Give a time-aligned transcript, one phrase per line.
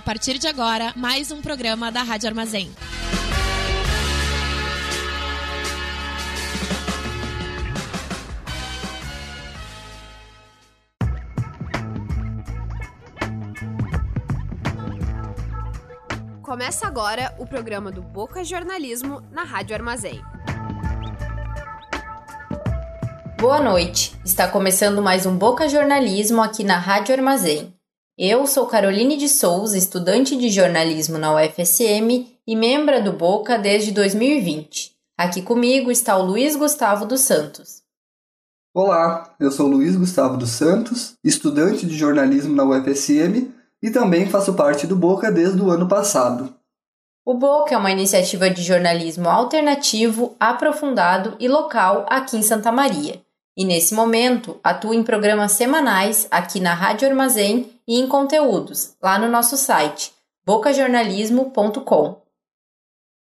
[0.00, 2.72] A partir de agora, mais um programa da Rádio Armazém.
[16.40, 20.18] Começa agora o programa do Boca Jornalismo na Rádio Armazém.
[23.38, 24.18] Boa noite.
[24.24, 27.78] Está começando mais um Boca Jornalismo aqui na Rádio Armazém.
[28.22, 33.92] Eu sou Caroline de Souza, estudante de jornalismo na UFSM e membra do Boca desde
[33.92, 34.94] 2020.
[35.16, 37.80] Aqui comigo está o Luiz Gustavo dos Santos.
[38.74, 44.52] Olá, eu sou Luiz Gustavo dos Santos, estudante de jornalismo na UFSM e também faço
[44.52, 46.54] parte do Boca desde o ano passado.
[47.24, 53.18] O Boca é uma iniciativa de jornalismo alternativo, aprofundado e local aqui em Santa Maria
[53.60, 59.18] e, nesse momento, atua em programas semanais aqui na Rádio Armazém e em conteúdos lá
[59.18, 60.14] no nosso site
[60.46, 62.22] bocajornalismo.com.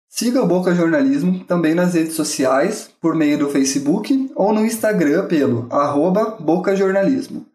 [0.08, 5.28] Siga o Boca Jornalismo também nas redes sociais, por meio do Facebook ou no Instagram
[5.28, 7.46] pelo arroba Boca Jornalismo.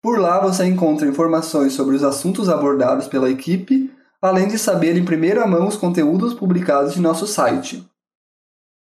[0.00, 3.90] Por lá você encontra informações sobre os assuntos abordados pela equipe,
[4.22, 7.84] além de saber em primeira mão os conteúdos publicados em nosso site.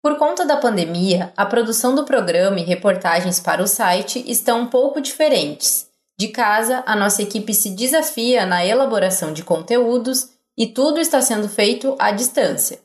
[0.01, 4.65] Por conta da pandemia, a produção do programa e reportagens para o site estão um
[4.65, 5.87] pouco diferentes.
[6.19, 11.47] De casa, a nossa equipe se desafia na elaboração de conteúdos e tudo está sendo
[11.47, 12.79] feito à distância.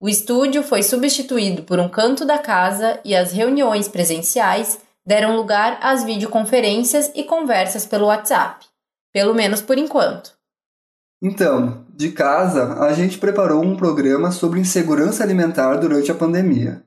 [0.00, 5.78] O estúdio foi substituído por um canto da casa e as reuniões presenciais deram lugar
[5.82, 8.64] às videoconferências e conversas pelo WhatsApp,
[9.12, 10.32] pelo menos por enquanto.
[11.22, 16.82] Então, de casa, a gente preparou um programa sobre insegurança alimentar durante a pandemia.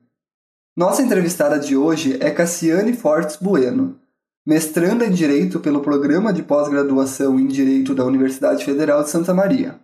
[0.76, 3.98] Nossa entrevistada de hoje é Cassiane Fortes Bueno,
[4.46, 9.80] mestranda em Direito pelo Programa de Pós-Graduação em Direito da Universidade Federal de Santa Maria.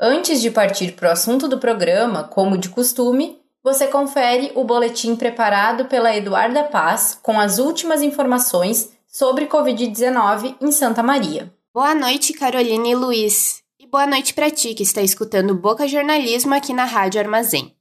[0.00, 5.16] Antes de partir para o assunto do programa, como de costume, você confere o boletim
[5.16, 11.52] preparado pela Eduarda Paz com as últimas informações sobre Covid-19 em Santa Maria.
[11.72, 13.63] Boa noite, Carolina e Luiz.
[13.94, 17.72] Boa noite para ti que está escutando Boca Jornalismo aqui na Rádio Armazém.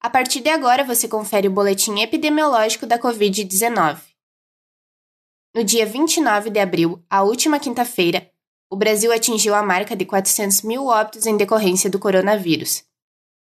[0.00, 4.02] A partir de agora você confere o boletim epidemiológico da Covid-19.
[5.52, 8.30] No dia 29 de abril, a última quinta-feira,
[8.70, 12.84] o Brasil atingiu a marca de 400 mil óbitos em decorrência do coronavírus,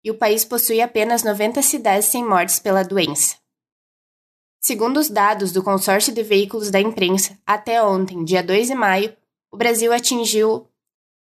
[0.04, 3.38] e o país possui apenas 90 cidades sem mortes pela doença.
[4.60, 9.16] Segundo os dados do consórcio de veículos da imprensa, até ontem, dia 2 de maio,
[9.50, 10.68] o Brasil atingiu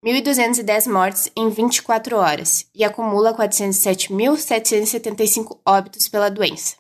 [0.04, 6.76] 1.210 mortes em 24 horas e acumula 407.775 óbitos pela doença.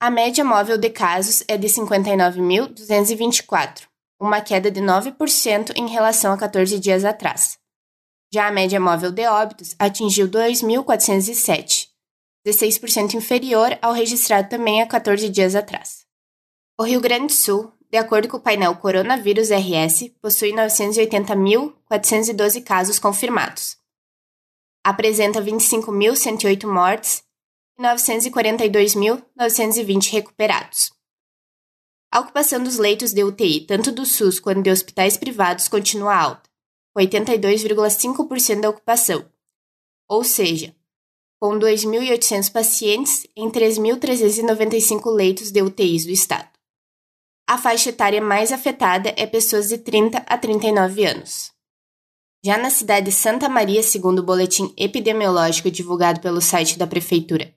[0.00, 3.88] A média móvel de casos é de 59.224,
[4.20, 7.58] uma queda de 9% em relação a 14 dias atrás.
[8.32, 11.88] Já a média móvel de óbitos atingiu 2.407,
[12.46, 16.04] 16% inferior ao registrado também há 14 dias atrás.
[16.78, 22.98] O Rio Grande do Sul de acordo com o painel Coronavírus RS, possui 980.412 casos
[22.98, 23.76] confirmados.
[24.82, 27.22] Apresenta 25.108 mortes
[27.78, 30.92] e 942.920 recuperados.
[32.10, 36.50] A ocupação dos leitos de UTI, tanto do SUS quanto de hospitais privados, continua alta,
[36.92, 39.24] com 82,5% da ocupação,
[40.08, 40.74] ou seja,
[41.40, 46.53] com 2.800 pacientes em 3.395 leitos de UTIs do estado.
[47.46, 51.52] A faixa etária mais afetada é pessoas de 30 a 39 anos.
[52.42, 57.54] Já na cidade de Santa Maria, segundo o boletim epidemiológico divulgado pelo site da Prefeitura,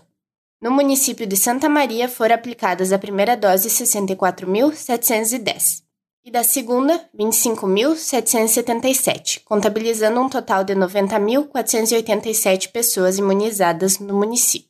[0.62, 5.82] No município de Santa Maria foram aplicadas a primeira dose 64.710
[6.22, 14.69] e da segunda 25.777, contabilizando um total de 90.487 pessoas imunizadas no município.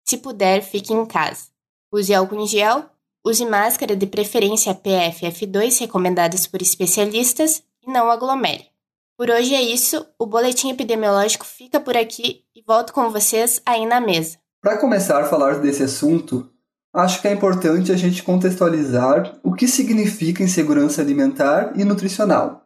[0.04, 1.46] Se puder, fique em casa.
[1.92, 2.86] Use álcool em gel,
[3.24, 8.76] use máscara de preferência PFF2 recomendadas por especialistas e não aglomere.
[9.18, 13.84] Por hoje é isso, o boletim epidemiológico fica por aqui e volto com vocês aí
[13.84, 14.38] na mesa.
[14.62, 16.48] Para começar a falar desse assunto,
[16.94, 22.64] acho que é importante a gente contextualizar o que significa insegurança alimentar e nutricional.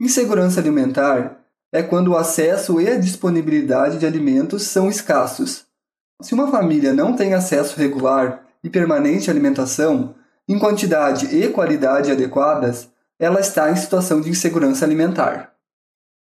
[0.00, 1.40] Insegurança alimentar
[1.72, 5.66] é quando o acesso e a disponibilidade de alimentos são escassos,
[6.22, 10.14] se uma família não tem acesso regular e permanente à alimentação,
[10.48, 12.88] em quantidade e qualidade adequadas,
[13.18, 15.51] ela está em situação de insegurança alimentar.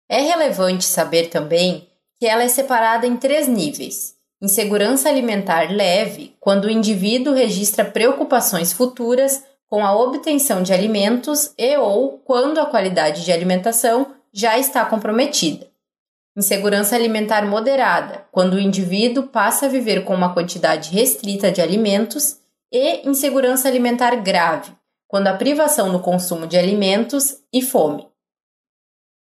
[0.08, 1.88] É relevante saber também
[2.18, 8.72] que ela é separada em três níveis: insegurança alimentar leve, quando o indivíduo registra preocupações
[8.72, 14.84] futuras com a obtenção de alimentos e ou quando a qualidade de alimentação já está
[14.84, 15.66] comprometida.
[16.36, 22.38] Insegurança alimentar moderada, quando o indivíduo passa a viver com uma quantidade restrita de alimentos,
[22.70, 24.72] e insegurança alimentar grave,
[25.08, 28.06] quando a privação no consumo de alimentos e fome.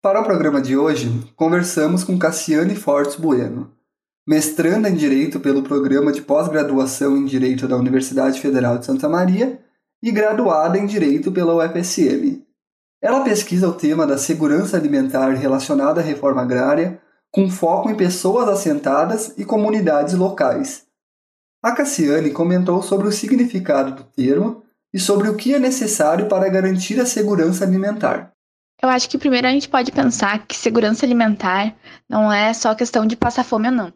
[0.06, 3.72] Para o programa de hoje, conversamos com Cassiane Fortes Bueno,
[4.28, 9.60] mestranda em Direito pelo Programa de Pós-Graduação em Direito da Universidade Federal de Santa Maria
[10.04, 12.46] e graduada em Direito pela UFSM.
[13.02, 18.48] Ela pesquisa o tema da segurança alimentar relacionada à reforma agrária com foco em pessoas
[18.48, 20.86] assentadas e comunidades locais.
[21.64, 24.62] A Cassiane comentou sobre o significado do termo
[24.94, 28.35] e sobre o que é necessário para garantir a segurança alimentar.
[28.86, 31.74] Eu acho que primeiro a gente pode pensar que segurança alimentar
[32.08, 33.94] não é só questão de passar fome ou não.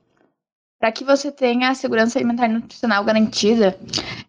[0.80, 3.78] Para que você tenha a segurança alimentar nutricional garantida,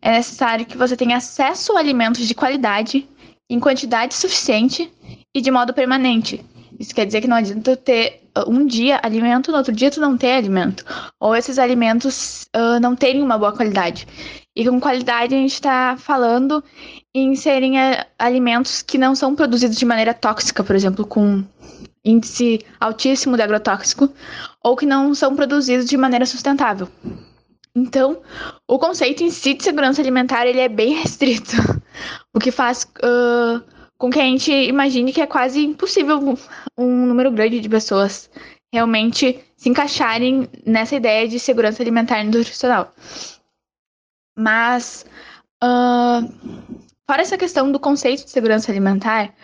[0.02, 3.08] é necessário que você tenha acesso a alimentos de qualidade,
[3.48, 4.92] em quantidade suficiente
[5.34, 6.44] e de modo permanente.
[6.80, 10.16] Isso quer dizer que não adianta ter um dia alimento, no outro dia tu não
[10.16, 10.82] tem alimento.
[11.20, 14.08] Ou esses alimentos uh, não terem uma boa qualidade.
[14.56, 16.64] E com qualidade a gente está falando
[17.14, 21.44] em serem uh, alimentos que não são produzidos de maneira tóxica, por exemplo, com
[22.02, 24.08] índice altíssimo de agrotóxico,
[24.64, 26.88] ou que não são produzidos de maneira sustentável.
[27.76, 28.22] Então,
[28.66, 31.52] o conceito em si de segurança alimentar ele é bem restrito,
[32.34, 33.62] o que faz uh,
[34.00, 36.18] com que a gente imagine que é quase impossível
[36.76, 38.30] um número grande de pessoas
[38.72, 42.94] realmente se encaixarem nessa ideia de segurança alimentar e nutricional.
[44.38, 45.04] Mas,
[45.62, 46.26] uh,
[47.06, 49.34] fora essa questão do conceito de segurança alimentar,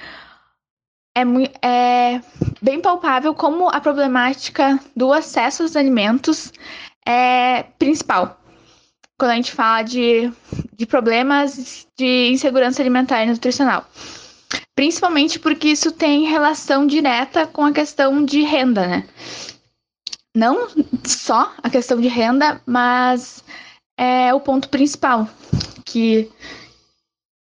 [1.15, 1.23] é,
[1.63, 2.23] é
[2.63, 6.51] bem palpável como a problemática do acesso aos alimentos
[7.07, 8.41] é principal.
[9.19, 10.33] Quando a gente fala de,
[10.75, 13.87] de problemas de insegurança alimentar e nutricional.
[14.75, 19.09] Principalmente porque isso tem relação direta com a questão de renda, né?
[20.37, 20.69] Não
[21.05, 23.43] só a questão de renda, mas
[23.99, 25.29] é o ponto principal
[25.85, 26.31] que,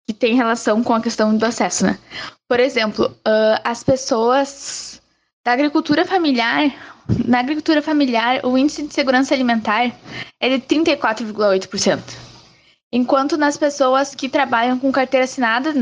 [0.07, 1.99] que tem relação com a questão do acesso, né?
[2.47, 5.01] Por exemplo, uh, as pessoas
[5.45, 6.71] da agricultura familiar,
[7.27, 9.91] na agricultura familiar, o índice de segurança alimentar
[10.39, 12.01] é de 34,8%.
[12.93, 15.73] Enquanto nas pessoas que trabalham com carteira assinada,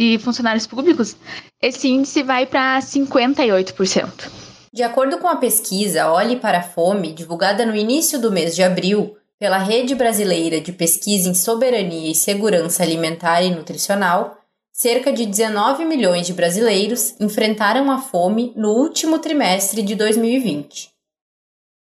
[0.00, 1.14] e funcionários públicos,
[1.60, 4.30] esse índice vai para 58%.
[4.72, 8.62] De acordo com a pesquisa Olhe para a Fome, divulgada no início do mês de
[8.62, 14.38] abril pela Rede Brasileira de Pesquisa em Soberania e Segurança Alimentar e Nutricional,
[14.72, 20.88] cerca de 19 milhões de brasileiros enfrentaram a fome no último trimestre de 2020.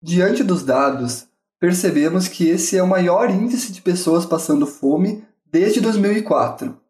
[0.02, 1.26] Diante dos dados,
[1.60, 6.87] percebemos que esse é o maior índice de pessoas passando fome desde 2004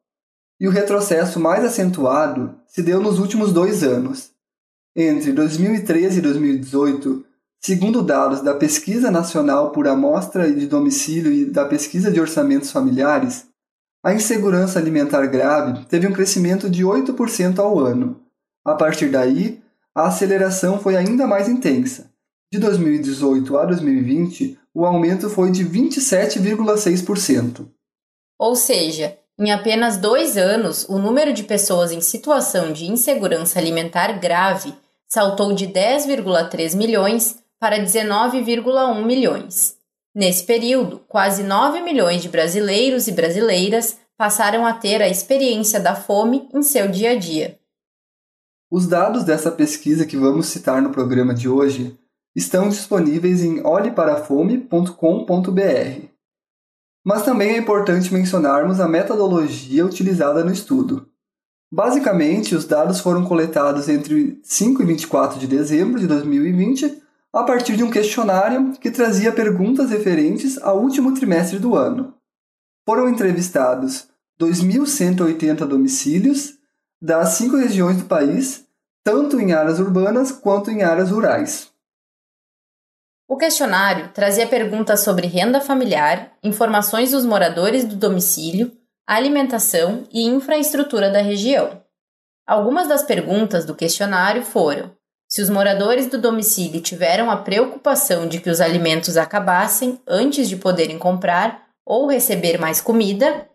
[0.60, 4.32] e o retrocesso mais acentuado se deu nos últimos dois anos.
[4.96, 7.24] Entre 2013 e 2018,
[7.60, 13.46] segundo dados da Pesquisa Nacional por Amostra de Domicílio e da Pesquisa de Orçamentos Familiares,
[14.04, 18.20] a insegurança alimentar grave teve um crescimento de 8% ao ano.
[18.66, 19.62] A partir daí,
[19.94, 22.10] a aceleração foi ainda mais intensa.
[22.52, 27.68] De 2018 a 2020, o aumento foi de 27,6%.
[28.40, 34.20] Ou seja, em apenas dois anos, o número de pessoas em situação de insegurança alimentar
[34.20, 34.74] grave
[35.08, 39.78] saltou de 10,3 milhões para 19,1 milhões.
[40.14, 45.96] Nesse período, quase 9 milhões de brasileiros e brasileiras passaram a ter a experiência da
[45.96, 47.60] fome em seu dia a dia.
[48.72, 51.96] Os dados dessa pesquisa que vamos citar no programa de hoje
[52.36, 56.17] estão disponíveis em olheparafome.com.br.
[57.08, 61.08] Mas também é importante mencionarmos a metodologia utilizada no estudo.
[61.72, 67.78] Basicamente, os dados foram coletados entre 5 e 24 de dezembro de 2020 a partir
[67.78, 72.14] de um questionário que trazia perguntas referentes ao último trimestre do ano.
[72.86, 76.56] Foram entrevistados 2.180 domicílios
[77.02, 78.66] das cinco regiões do país,
[79.02, 81.72] tanto em áreas urbanas quanto em áreas rurais.
[83.28, 88.72] O questionário trazia perguntas sobre renda familiar, informações dos moradores do domicílio,
[89.06, 91.84] alimentação e infraestrutura da região.
[92.48, 94.96] Algumas das perguntas do questionário foram:
[95.28, 100.56] se os moradores do domicílio tiveram a preocupação de que os alimentos acabassem antes de
[100.56, 103.46] poderem comprar ou receber mais comida,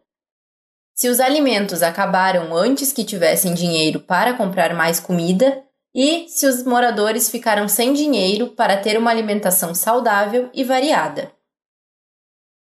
[0.95, 5.65] se os alimentos acabaram antes que tivessem dinheiro para comprar mais comida
[5.95, 11.31] e se os moradores ficaram sem dinheiro para ter uma alimentação saudável e variada.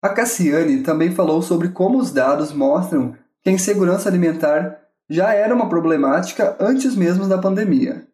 [0.02, 5.54] A Cassiane também falou sobre como os dados mostram que a insegurança alimentar já era
[5.54, 8.08] uma problemática antes mesmo da pandemia.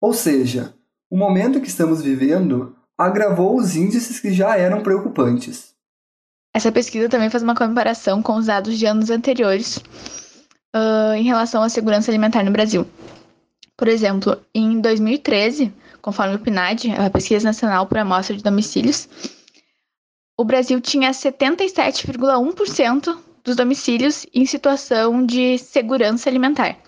[0.00, 0.74] Ou seja,
[1.10, 5.72] o momento que estamos vivendo agravou os índices que já eram preocupantes.
[6.54, 11.62] Essa pesquisa também faz uma comparação com os dados de anos anteriores uh, em relação
[11.62, 12.86] à segurança alimentar no Brasil.
[13.76, 19.06] Por exemplo, em 2013, conforme o PNAD, a Pesquisa Nacional por Amostra de Domicílios,
[20.38, 26.78] o Brasil tinha 77,1% dos domicílios em situação de segurança alimentar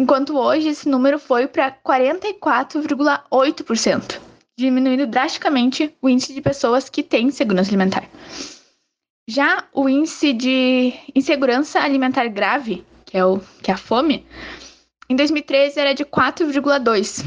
[0.00, 4.18] enquanto hoje esse número foi para 44,8%,
[4.58, 8.08] diminuindo drasticamente o índice de pessoas que têm segurança alimentar.
[9.28, 14.26] Já o índice de insegurança alimentar grave, que é, o, que é a fome,
[15.10, 17.24] em 2013 era de 4,2%.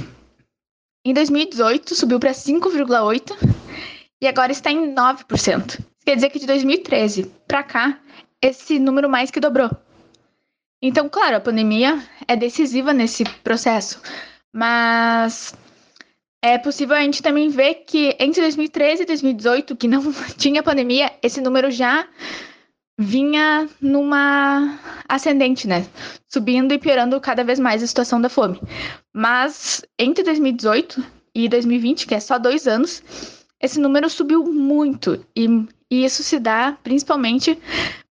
[1.05, 3.37] Em 2018 subiu para 5,8%
[4.21, 5.71] e agora está em 9%.
[5.71, 7.99] Isso quer dizer que de 2013 para cá,
[8.41, 9.69] esse número mais que dobrou.
[10.81, 14.01] Então, claro, a pandemia é decisiva nesse processo,
[14.53, 15.53] mas
[16.41, 20.01] é possível a gente também ver que entre 2013 e 2018, que não
[20.37, 22.07] tinha pandemia, esse número já
[22.97, 25.85] vinha numa ascendente, né?
[26.27, 28.59] Subindo e piorando cada vez mais a situação da fome.
[29.13, 31.03] Mas entre 2018
[31.35, 33.03] e 2020, que é só dois anos,
[33.59, 35.25] esse número subiu muito.
[35.35, 35.47] E,
[35.89, 37.57] e isso se dá principalmente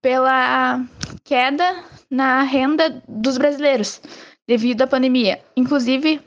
[0.02, 0.86] pela
[1.24, 4.02] queda na renda dos brasileiros
[4.48, 5.42] devido à pandemia.
[5.56, 6.22] Inclusive,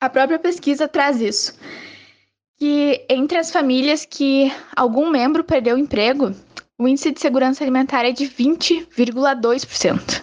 [0.00, 1.58] a própria pesquisa traz isso.
[2.58, 6.34] Que entre as famílias que algum membro perdeu o emprego,
[6.80, 10.22] o índice de segurança alimentar é de 20,2%.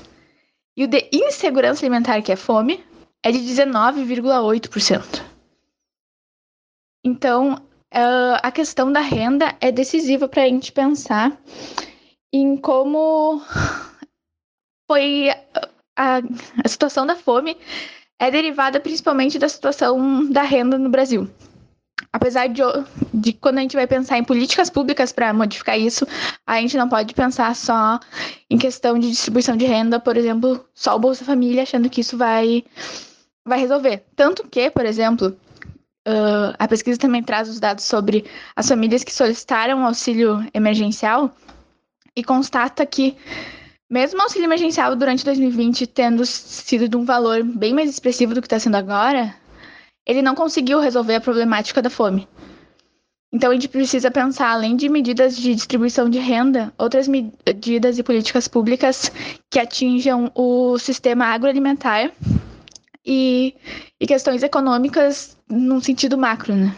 [0.76, 2.84] E o de insegurança alimentar, que é fome,
[3.24, 5.24] é de 19,8%.
[7.06, 7.62] Então,
[8.42, 11.40] a questão da renda é decisiva para a gente pensar
[12.34, 13.40] em como
[14.90, 15.30] foi
[15.96, 16.18] a,
[16.66, 17.56] a situação da fome
[18.20, 21.30] é derivada principalmente da situação da renda no Brasil.
[22.18, 22.64] Apesar de,
[23.14, 26.04] de quando a gente vai pensar em políticas públicas para modificar isso,
[26.48, 28.00] a gente não pode pensar só
[28.50, 32.18] em questão de distribuição de renda, por exemplo, só o Bolsa Família, achando que isso
[32.18, 32.64] vai,
[33.46, 34.04] vai resolver.
[34.16, 35.28] Tanto que, por exemplo,
[36.08, 41.32] uh, a pesquisa também traz os dados sobre as famílias que solicitaram auxílio emergencial
[42.16, 43.16] e constata que
[43.88, 48.42] mesmo o auxílio emergencial durante 2020 tendo sido de um valor bem mais expressivo do
[48.42, 49.36] que está sendo agora,
[50.08, 52.28] ele não conseguiu resolver a problemática da fome.
[53.32, 58.04] Então a gente precisa pensar, além de medidas de distribuição de renda, outras medidas e
[58.04, 59.12] políticas públicas
[59.52, 62.10] que atinjam o sistema agroalimentar
[63.06, 63.54] e,
[64.00, 66.74] e questões econômicas num sentido macro, né?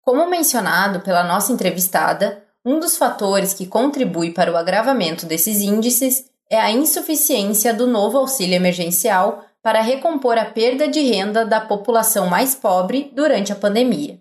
[0.00, 6.24] Como mencionado pela nossa entrevistada, um dos fatores que contribui para o agravamento desses índices
[6.50, 12.26] é a insuficiência do novo auxílio emergencial para recompor a perda de renda da população
[12.26, 14.20] mais pobre durante a pandemia.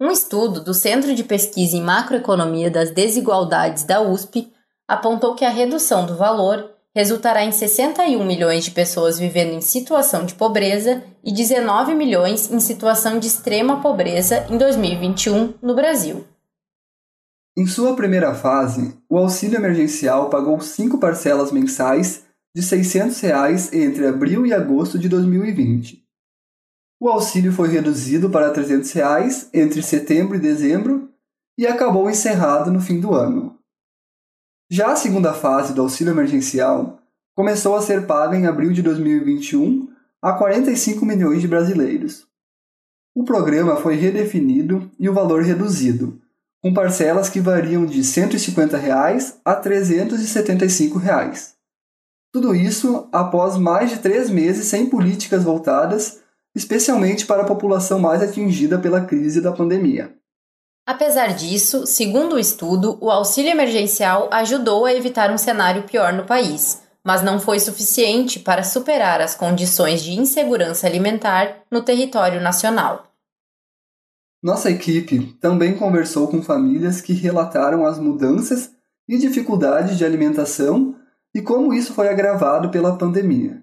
[0.00, 4.52] Um estudo do Centro de Pesquisa em Macroeconomia das Desigualdades da USP
[4.86, 10.24] apontou que a redução do valor resultará em 61 milhões de pessoas vivendo em situação
[10.24, 16.24] de pobreza e 19 milhões em situação de extrema pobreza em 2021 no Brasil.
[17.56, 22.24] Em sua primeira fase, o auxílio emergencial pagou cinco parcelas mensais
[22.58, 26.04] de 600 reais entre abril e agosto de 2020.
[27.00, 31.08] O auxílio foi reduzido para 300 reais entre setembro e dezembro
[31.56, 33.56] e acabou encerrado no fim do ano.
[34.68, 37.00] Já a segunda fase do auxílio emergencial
[37.32, 39.88] começou a ser paga em abril de 2021
[40.20, 42.26] a 45 milhões de brasileiros.
[43.14, 46.20] O programa foi redefinido e o valor reduzido,
[46.60, 51.56] com parcelas que variam de 150 reais a 375 reais.
[52.32, 56.20] Tudo isso após mais de três meses sem políticas voltadas,
[56.54, 60.14] especialmente para a população mais atingida pela crise da pandemia.
[60.86, 66.24] Apesar disso, segundo o estudo, o auxílio emergencial ajudou a evitar um cenário pior no
[66.24, 73.06] país, mas não foi suficiente para superar as condições de insegurança alimentar no território nacional.
[74.42, 78.70] Nossa equipe também conversou com famílias que relataram as mudanças
[79.08, 80.94] e dificuldades de alimentação
[81.38, 83.62] e como isso foi agravado pela pandemia.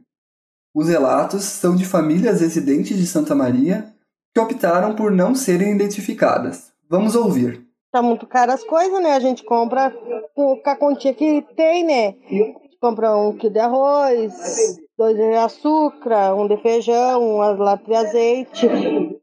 [0.73, 3.93] Os relatos são de famílias residentes de Santa Maria
[4.33, 6.71] que optaram por não serem identificadas.
[6.89, 7.67] Vamos ouvir.
[7.91, 9.11] Tá muito caro as coisas, né?
[9.11, 9.93] A gente compra
[10.33, 12.15] com a quantia que tem, né?
[12.29, 17.83] A gente compra um quilo de arroz, dois de açúcar, um de feijão, um lata
[17.83, 18.69] de azeite,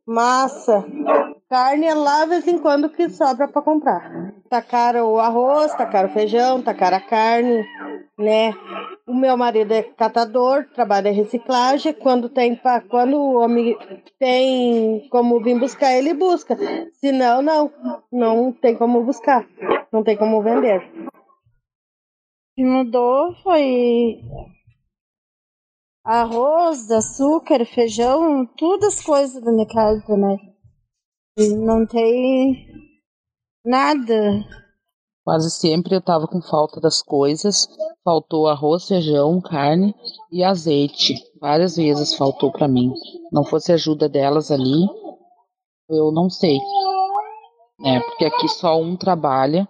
[0.06, 0.84] massa.
[1.52, 4.32] Carne é lá, vez em quando, que sobra para comprar.
[4.48, 7.62] Tá caro o arroz, tá caro o feijão, tá caro a carne,
[8.18, 8.54] né?
[9.06, 11.92] O meu marido é catador, trabalha em reciclagem.
[11.92, 13.76] Quando tem quando o homem
[14.18, 16.56] tem como vir buscar, ele busca.
[16.94, 17.70] Se não, não,
[18.10, 19.46] não tem como buscar,
[19.92, 20.80] não tem como vender.
[22.56, 24.22] Que mudou foi
[26.02, 30.51] arroz, açúcar, feijão, todas as coisas minha casa, né?
[31.36, 32.66] Não tem
[33.64, 34.44] nada
[35.24, 37.68] Quase sempre eu estava com falta das coisas.
[38.04, 39.94] Faltou arroz, feijão, carne
[40.32, 41.14] e azeite.
[41.40, 42.92] Várias vezes faltou para mim.
[43.30, 44.84] Não fosse ajuda delas ali,
[45.88, 46.58] eu não sei.
[47.84, 49.68] É, porque aqui só um trabalha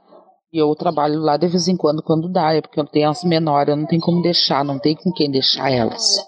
[0.50, 3.22] e eu trabalho lá de vez em quando quando dá, é porque eu tenho as
[3.22, 6.18] menores, eu não tenho como deixar, não tem com quem deixar elas.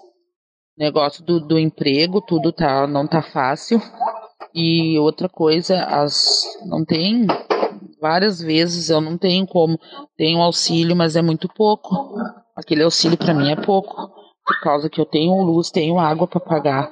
[0.77, 3.81] Negócio do, do emprego, tudo tá, não tá fácil.
[4.57, 7.27] E outra coisa, as não tem
[7.99, 9.77] várias vezes, eu não tenho como.
[10.17, 12.15] Tenho auxílio, mas é muito pouco.
[12.55, 13.93] Aquele auxílio para mim é pouco,
[14.45, 16.89] por causa que eu tenho luz, tenho água para pagar.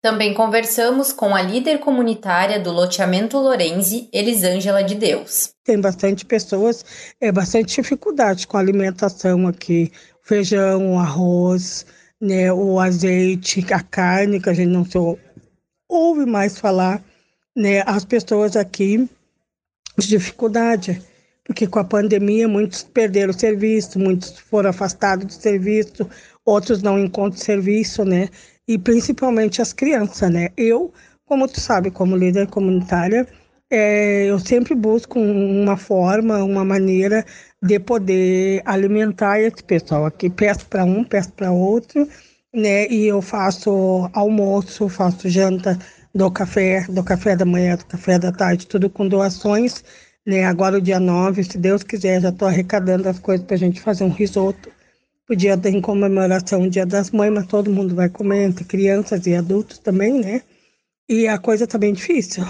[0.00, 5.50] Também conversamos com a líder comunitária do loteamento Lorenzi, Elisângela de Deus.
[5.64, 9.90] Tem bastante pessoas, é bastante dificuldade com a alimentação aqui.
[10.22, 11.86] Feijão, arroz,
[12.20, 14.84] né, o azeite, a carne, que a gente não
[15.92, 17.02] ouve mais falar.
[17.54, 19.06] Né, as pessoas aqui
[19.98, 21.02] de dificuldade,
[21.44, 26.08] porque com a pandemia muitos perderam o serviço, muitos foram afastados do serviço,
[26.46, 28.30] outros não encontram serviço, né?
[28.66, 30.48] E principalmente as crianças, né?
[30.56, 30.94] Eu,
[31.26, 33.28] como tu sabe, como líder comunitária,
[33.70, 37.24] é, eu sempre busco uma forma, uma maneira
[37.62, 40.30] de poder alimentar esse pessoal aqui.
[40.30, 42.08] Peço para um, peço para outro,
[42.54, 42.86] né?
[42.88, 45.78] E eu faço almoço, faço janta
[46.14, 49.82] do café, do café da manhã, do café da tarde, tudo com doações.
[50.26, 50.44] Né?
[50.44, 53.80] Agora, o dia 9, se Deus quiser, já estou arrecadando as coisas para a gente
[53.80, 54.70] fazer um risoto.
[55.30, 59.26] O dia da comemoração, o dia das mães, mas todo mundo vai comer, entre crianças
[59.26, 60.42] e adultos também, né?
[61.08, 62.44] E a coisa está bem difícil.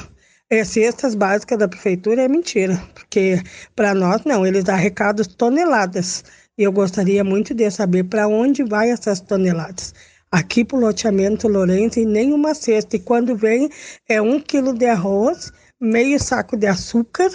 [0.50, 3.42] É, cestas básicas da prefeitura é mentira, porque
[3.74, 6.24] para nós não, eles arrecadam toneladas.
[6.58, 9.94] E eu gostaria muito de saber para onde vai essas toneladas.
[10.30, 12.96] Aqui para o loteamento Lourenço, e nenhuma cesta.
[12.96, 13.70] E quando vem,
[14.08, 17.30] é um quilo de arroz, meio saco de açúcar,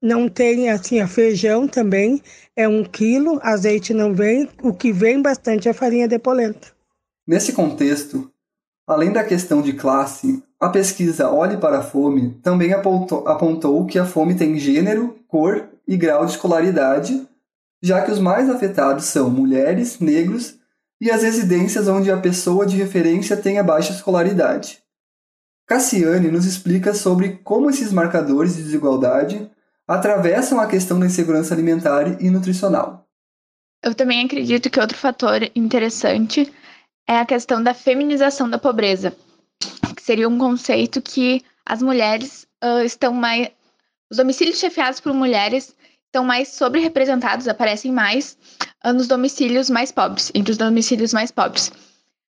[0.00, 2.22] não tem assim, a feijão também,
[2.54, 6.68] é um quilo, azeite não vem, o que vem bastante é farinha de polenta.
[7.26, 8.30] Nesse contexto,
[8.86, 13.98] além da questão de classe, a pesquisa Olhe para a Fome também apontou, apontou que
[13.98, 17.27] a fome tem gênero, cor e grau de escolaridade,
[17.82, 20.58] já que os mais afetados são mulheres, negros
[21.00, 24.82] e as residências onde a pessoa de referência tem a baixa escolaridade.
[25.66, 29.50] Cassiane nos explica sobre como esses marcadores de desigualdade
[29.86, 33.06] atravessam a questão da insegurança alimentar e nutricional.
[33.82, 36.52] Eu também acredito que outro fator interessante
[37.06, 39.16] é a questão da feminização da pobreza,
[39.94, 43.50] que seria um conceito que as mulheres uh, estão mais.
[44.10, 45.74] Os domicílios chefiados por mulheres
[46.08, 48.36] estão mais sobre-representados, aparecem mais
[48.84, 51.70] uh, nos domicílios mais pobres, entre os domicílios mais pobres.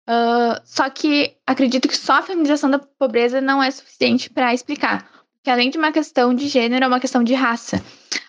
[0.07, 5.09] Uh, só que acredito que só a feminização da pobreza não é suficiente para explicar,
[5.35, 7.83] porque além de uma questão de gênero, é uma questão de raça.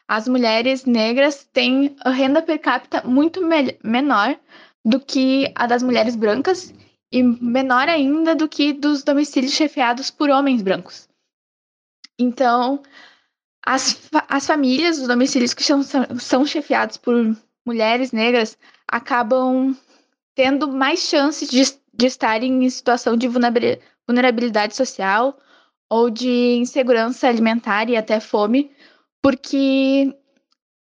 [0.09, 4.37] As mulheres negras têm renda per capita muito me menor
[4.85, 6.74] do que a das mulheres brancas
[7.11, 11.09] e menor ainda do que dos domicílios chefiados por homens brancos.
[12.18, 12.83] Então,
[13.64, 15.83] as, as famílias, os domicílios que são,
[16.18, 17.14] são chefiados por
[17.64, 19.74] mulheres negras acabam
[20.35, 21.62] tendo mais chances de,
[21.94, 25.38] de estarem em situação de vulnerabilidade social
[25.88, 28.70] ou de insegurança alimentar e até fome,
[29.22, 30.14] porque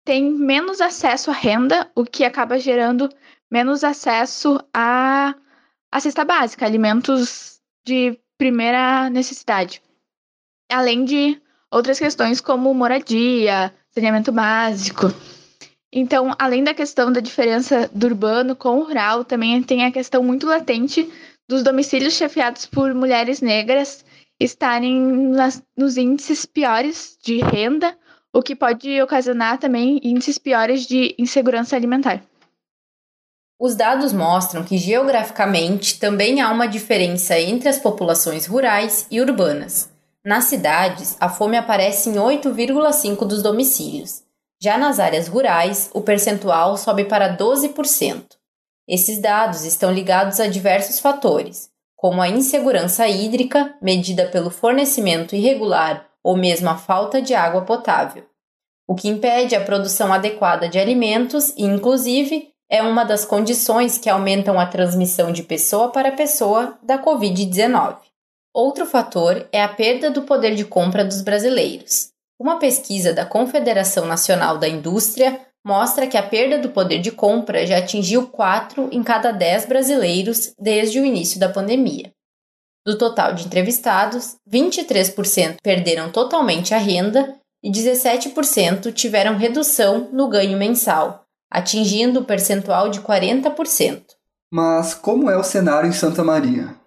[0.04, 3.08] tem menos acesso à renda, o que acaba gerando
[3.50, 5.34] menos acesso à,
[5.90, 9.82] à cesta básica, alimentos de primeira necessidade.
[10.70, 11.41] Além de
[11.72, 15.12] outras questões como moradia, saneamento básico.
[15.90, 20.22] Então, além da questão da diferença do urbano com o rural, também tem a questão
[20.22, 21.10] muito latente
[21.48, 24.04] dos domicílios chefiados por mulheres negras
[24.40, 27.96] estarem nas, nos índices piores de renda,
[28.32, 32.22] o que pode ocasionar também índices piores de insegurança alimentar.
[33.60, 39.91] Os dados mostram que geograficamente também há uma diferença entre as populações rurais e urbanas.
[40.24, 44.22] Nas cidades, a fome aparece em 8,5% dos domicílios.
[44.60, 48.22] Já nas áreas rurais, o percentual sobe para 12%.
[48.86, 56.06] Esses dados estão ligados a diversos fatores, como a insegurança hídrica, medida pelo fornecimento irregular
[56.22, 58.24] ou mesmo a falta de água potável,
[58.86, 64.08] o que impede a produção adequada de alimentos e, inclusive, é uma das condições que
[64.08, 68.11] aumentam a transmissão de pessoa para pessoa da Covid-19.
[68.54, 72.10] Outro fator é a perda do poder de compra dos brasileiros.
[72.38, 77.66] Uma pesquisa da Confederação Nacional da Indústria mostra que a perda do poder de compra
[77.66, 82.12] já atingiu 4 em cada 10 brasileiros desde o início da pandemia.
[82.84, 87.34] Do total de entrevistados, 23% perderam totalmente a renda
[87.64, 94.02] e 17% tiveram redução no ganho mensal, atingindo o percentual de 40%.
[94.52, 96.81] Mas como é o cenário em Santa Maria?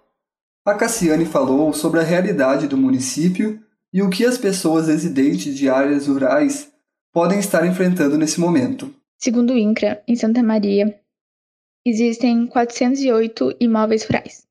[0.66, 5.68] A Cassiane falou sobre a realidade do município e o que as pessoas residentes de
[5.68, 6.72] áreas rurais
[7.12, 8.92] podem estar enfrentando nesse momento.
[9.16, 11.00] Segundo o INCRA, em Santa Maria,
[11.86, 14.44] existem 408 imóveis rurais.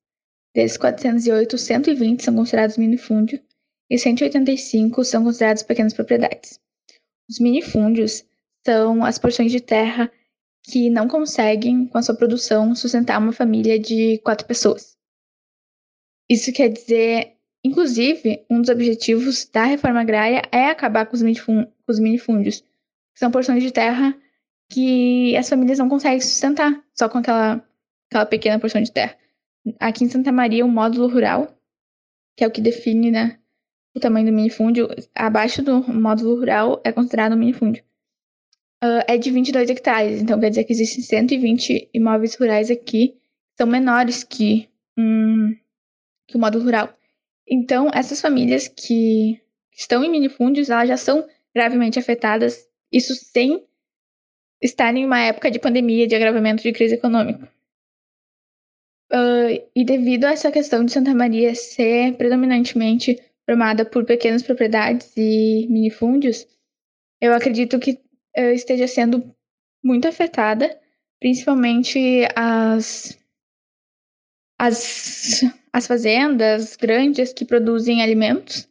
[0.56, 3.42] Desses 408, 120 são considerados minifúndio
[3.90, 6.62] e 185 são considerados pequenas propriedades.
[7.30, 8.24] Os minifúndios
[8.66, 10.10] são as porções de terra
[10.64, 14.96] que não conseguem, com a sua produção, sustentar uma família de quatro pessoas.
[16.30, 21.72] Isso quer dizer, inclusive, um dos objetivos da reforma agrária é acabar com os, minifúndios,
[21.86, 22.62] com os minifúndios,
[23.14, 24.16] que são porções de terra
[24.70, 27.64] que as famílias não conseguem sustentar só com aquela,
[28.10, 29.16] aquela pequena porção de terra.
[29.80, 31.56] Aqui em Santa Maria, o módulo rural,
[32.36, 33.40] que é o que define né,
[33.96, 37.84] o tamanho do minifúndio, abaixo do módulo rural é considerado um minifúndio
[38.84, 40.22] uh, é de 22 hectares.
[40.22, 43.16] Então quer dizer que existem 120 imóveis rurais aqui
[43.58, 45.56] são menores que, um,
[46.28, 46.98] que o módulo rural.
[47.48, 49.40] Então, essas famílias que
[49.72, 53.64] estão em minifúndios, elas já são gravemente afetadas, isso sem
[54.62, 57.52] estar em uma época de pandemia, de agravamento de crise econômica.
[59.12, 65.16] Uh, e devido a essa questão de Santa Maria ser predominantemente formada por pequenas propriedades
[65.16, 66.48] e minifúndios,
[67.22, 67.92] eu acredito que
[68.38, 69.36] uh, esteja sendo
[69.84, 70.78] muito afetada,
[71.20, 73.16] principalmente as,
[74.58, 75.42] as,
[75.72, 78.68] as fazendas grandes que produzem alimentos,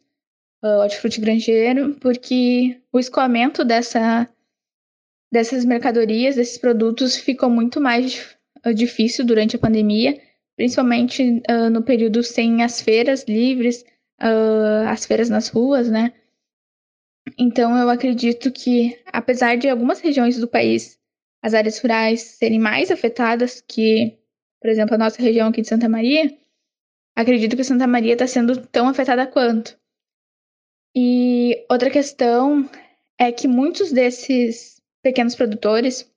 [0.63, 4.27] uh, hortifruti granjeiro, porque o escoamento dessa,
[5.31, 10.19] dessas mercadorias, desses produtos, ficou muito mais uh, difícil durante a pandemia,
[10.55, 13.83] principalmente uh, no período sem as feiras livres,
[14.21, 16.13] uh, as feiras nas ruas, né?
[17.37, 20.99] Então, eu acredito que, apesar de algumas regiões do país,
[21.41, 24.17] as áreas rurais serem mais afetadas que,
[24.61, 26.35] por exemplo, a nossa região aqui de Santa Maria,
[27.15, 29.77] acredito que Santa Maria está sendo tão afetada quanto.
[30.95, 32.69] E outra questão
[33.19, 36.11] é que muitos desses pequenos produtores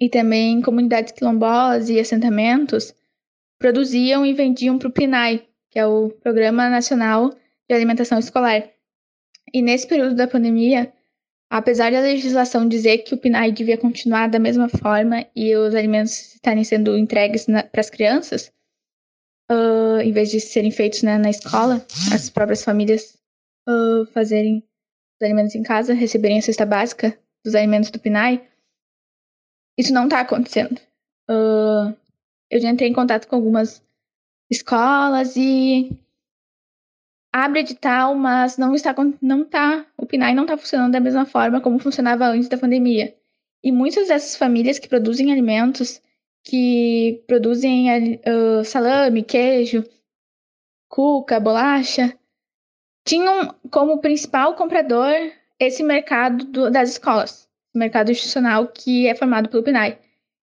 [0.00, 2.94] e também comunidades quilombolas e assentamentos
[3.58, 7.30] produziam e vendiam para o PNAE, que é o Programa Nacional
[7.68, 8.70] de Alimentação Escolar.
[9.52, 10.92] E nesse período da pandemia,
[11.50, 16.34] apesar da legislação dizer que o PNAE devia continuar da mesma forma e os alimentos
[16.34, 18.52] estarem sendo entregues para as crianças,
[19.50, 23.16] uh, em vez de serem feitos né, na escola, as próprias famílias
[23.68, 28.46] uh, fazerem os alimentos em casa, receberem a cesta básica dos alimentos do PNAE,
[29.78, 30.80] isso não está acontecendo.
[31.30, 31.94] Uh,
[32.50, 33.82] eu já entrei em contato com algumas
[34.50, 35.90] escolas e
[37.44, 41.60] abre edital, mas não está, não tá, o PNAE não está funcionando da mesma forma
[41.60, 43.14] como funcionava antes da pandemia.
[43.62, 46.00] E muitas dessas famílias que produzem alimentos,
[46.42, 49.84] que produzem uh, salame, queijo,
[50.88, 52.16] cuca, bolacha,
[53.04, 55.12] tinham como principal comprador
[55.60, 59.98] esse mercado do, das escolas, o mercado institucional que é formado pelo PNAE.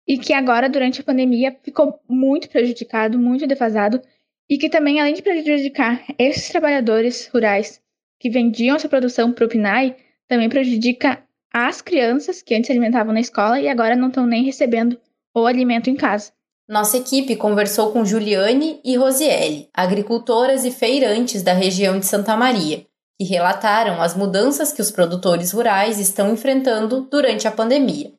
[0.08, 4.01] E que agora, durante a pandemia, ficou muito prejudicado, muito defasado,
[4.49, 7.82] e que também, além de prejudicar esses trabalhadores rurais
[8.19, 9.95] que vendiam essa produção para o PNAE,
[10.27, 14.43] também prejudica as crianças que antes se alimentavam na escola e agora não estão nem
[14.43, 14.99] recebendo
[15.36, 16.32] o alimento em casa.
[16.67, 22.86] Nossa equipe conversou com Juliane e Rosiele, agricultoras e feirantes da região de Santa Maria,
[23.19, 28.13] que relataram as mudanças que os produtores rurais estão enfrentando durante a pandemia.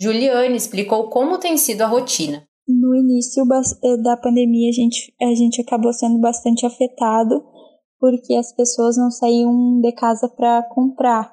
[0.00, 2.45] Juliane explicou como tem sido a rotina.
[3.06, 3.44] Início
[3.84, 7.42] eh, da pandemia, a gente, a gente acabou sendo bastante afetado
[8.00, 11.32] porque as pessoas não saíam de casa para comprar,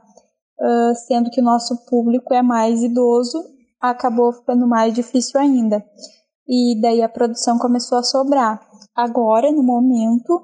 [0.59, 3.43] uh, sendo que o nosso público é mais idoso,
[3.81, 5.83] acabou ficando mais difícil ainda.
[6.47, 8.61] E daí a produção começou a sobrar.
[8.95, 10.41] Agora, no momento,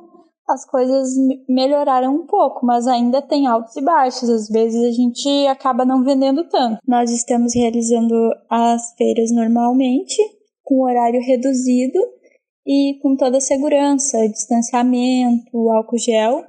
[0.48, 1.14] as coisas
[1.48, 4.30] melhoraram um pouco, mas ainda tem altos e baixos.
[4.30, 6.80] Às vezes a gente acaba não vendendo tanto.
[6.88, 8.16] Nós estamos realizando
[8.50, 10.18] as feiras normalmente,
[10.70, 12.00] com horário reduzido
[12.64, 16.46] e com toda a segurança, distanciamento, álcool gel.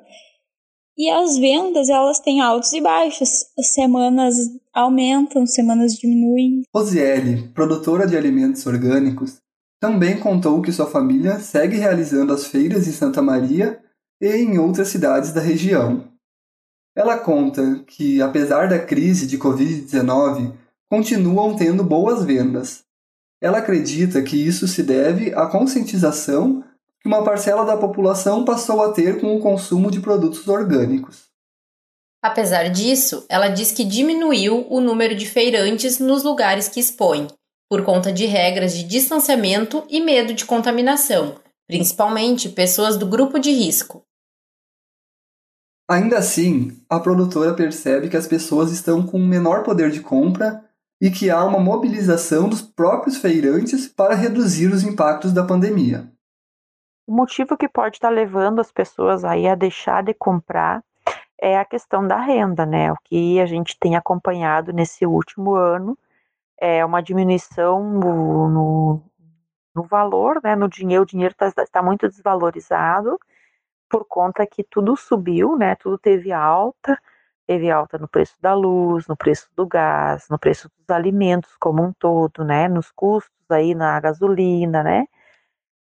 [0.98, 3.30] E as vendas, elas têm altos e baixos.
[3.58, 4.36] Semanas
[4.74, 6.60] aumentam, semanas diminuem.
[6.74, 9.40] Rosiele, produtora de alimentos orgânicos,
[9.80, 13.80] também contou que sua família segue realizando as feiras em Santa Maria
[14.20, 16.06] e em outras cidades da região.
[16.94, 20.52] Ela conta que, apesar da crise de Covid-19,
[20.90, 22.89] continuam tendo boas vendas.
[23.40, 26.62] Ela acredita que isso se deve à conscientização
[27.00, 31.30] que uma parcela da população passou a ter com o consumo de produtos orgânicos.
[32.22, 37.28] Apesar disso, ela diz que diminuiu o número de feirantes nos lugares que expõe,
[37.70, 43.50] por conta de regras de distanciamento e medo de contaminação, principalmente pessoas do grupo de
[43.50, 44.04] risco.
[45.88, 50.62] Ainda assim, a produtora percebe que as pessoas estão com menor poder de compra
[51.00, 56.10] e que há uma mobilização dos próprios feirantes para reduzir os impactos da pandemia.
[57.06, 60.84] O motivo que pode estar levando as pessoas aí a deixar de comprar
[61.40, 62.92] é a questão da renda, né?
[62.92, 65.98] O que a gente tem acompanhado nesse último ano
[66.60, 69.02] é uma diminuição no, no,
[69.74, 70.54] no valor, né?
[70.54, 73.18] No dinheiro, o dinheiro está tá muito desvalorizado
[73.88, 75.74] por conta que tudo subiu, né?
[75.74, 76.96] Tudo teve alta,
[77.50, 81.82] teve alta no preço da luz, no preço do gás, no preço dos alimentos como
[81.82, 82.68] um todo, né?
[82.68, 85.04] Nos custos aí na gasolina, né?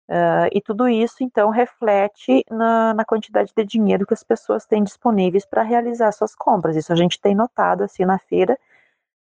[0.07, 4.85] Uh, e tudo isso então reflete na, na, quantidade de dinheiro que as pessoas têm
[4.85, 6.77] disponíveis para realizar suas compras.
[6.77, 8.59] Isso a gente tem notado assim na feira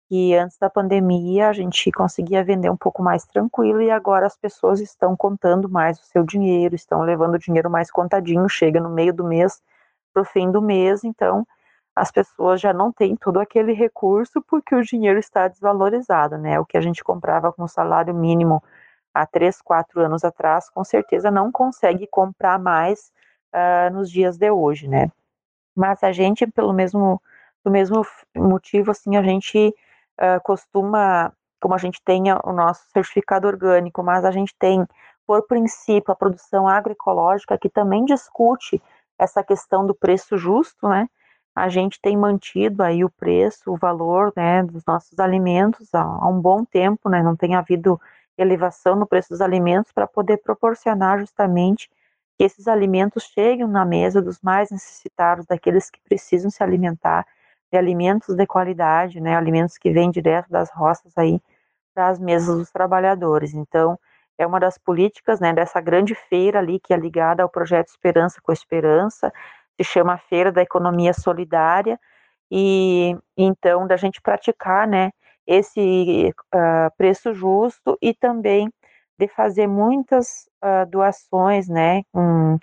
[0.07, 4.37] que antes da pandemia a gente conseguia vender um pouco mais tranquilo e agora as
[4.37, 8.91] pessoas estão contando mais o seu dinheiro, estão levando o dinheiro mais contadinho, chega no
[8.91, 9.63] meio do mês,
[10.13, 11.47] para o fim do mês, então
[11.97, 16.61] as pessoas já não têm todo aquele recurso porque o dinheiro está desvalorizado, né?
[16.61, 18.63] O que a gente comprava com salário mínimo
[19.15, 23.11] há três, quatro anos atrás, com certeza não consegue comprar mais
[23.55, 25.11] uh, nos dias de hoje, né?
[25.75, 27.21] Mas a gente, pelo mesmo,
[27.65, 28.05] do mesmo
[28.37, 29.75] motivo, assim, a gente
[30.21, 34.87] uh, costuma, como a gente tem o nosso certificado orgânico, mas a gente tem,
[35.27, 38.83] por princípio, a produção agroecológica, que também discute
[39.19, 41.09] essa questão do preço justo, né?
[41.57, 46.29] A gente tem mantido aí o preço, o valor, né, dos nossos alimentos há, há
[46.29, 47.23] um bom tempo, né?
[47.23, 47.99] Não tem havido
[48.37, 51.89] elevação no preço dos alimentos para poder proporcionar justamente
[52.39, 57.27] que esses alimentos cheguem na mesa dos mais necessitados, daqueles que precisam se alimentar
[57.73, 61.41] de alimentos de qualidade, né, alimentos que vêm direto das roças aí
[61.95, 63.55] para as mesas dos trabalhadores.
[63.55, 63.99] Então,
[64.39, 68.41] é uma das políticas, né, dessa grande feira ali que é ligada ao projeto Esperança
[68.43, 69.33] com Esperança,
[69.77, 71.99] se chama Feira da Economia Solidária,
[72.51, 75.11] e então da gente praticar, né,
[75.47, 78.73] esse uh, preço justo e também
[79.19, 82.59] de fazer muitas uh, doações, né, um,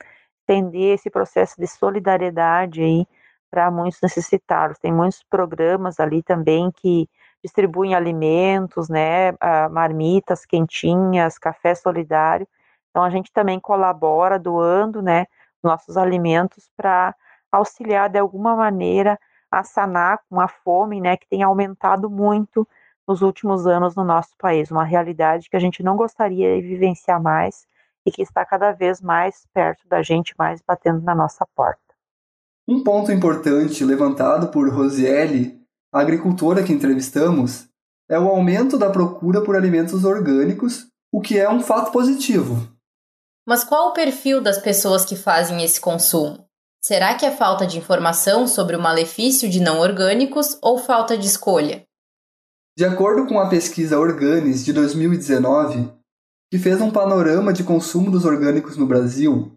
[0.48, 3.06] entender esse processo de solidariedade aí
[3.50, 4.80] para muitos necessitados.
[4.80, 7.08] Tem muitos programas ali também que
[7.44, 9.34] distribuem alimentos, né,
[9.70, 12.48] marmitas quentinhas, café solidário.
[12.90, 15.26] Então a gente também colabora doando, né,
[15.64, 17.16] nossos alimentos para
[17.52, 19.20] auxiliar de alguma maneira
[19.52, 22.68] a sanar com a fome, né, que tem aumentado muito
[23.08, 27.22] nos últimos anos no nosso país, uma realidade que a gente não gostaria de vivenciar
[27.22, 27.68] mais
[28.06, 31.80] e que está cada vez mais perto da gente, mais batendo na nossa porta.
[32.68, 35.62] Um ponto importante levantado por Rosiele,
[35.94, 37.70] a agricultora que entrevistamos,
[38.10, 42.73] é o aumento da procura por alimentos orgânicos, o que é um fato positivo.
[43.46, 46.48] Mas qual o perfil das pessoas que fazem esse consumo?
[46.82, 51.28] Será que é falta de informação sobre o malefício de não orgânicos ou falta de
[51.28, 51.86] escolha?
[52.78, 55.92] De acordo com a pesquisa Organis de 2019,
[56.52, 59.52] que fez um panorama de consumo dos orgânicos no Brasil,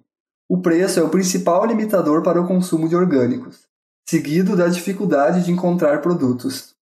[0.49, 3.67] o preço é o principal limitador para o consumo de orgânicos,
[4.09, 6.75] seguido da dificuldade de encontrar produtos.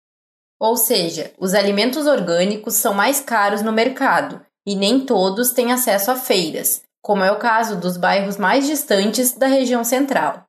[0.58, 6.10] Ou seja, os alimentos orgânicos são mais caros no mercado e nem todos têm acesso
[6.10, 10.44] a feiras, como é o caso dos bairros mais distantes da região central.